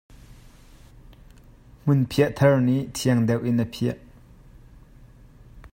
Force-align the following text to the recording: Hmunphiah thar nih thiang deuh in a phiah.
Hmunphiah 1.83 2.31
thar 2.37 2.55
nih 2.67 2.81
thiang 2.95 3.21
deuh 3.27 3.43
in 3.49 3.63
a 3.63 3.65
phiah. 3.73 3.99